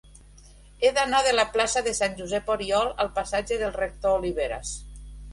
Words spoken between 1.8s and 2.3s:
de Sant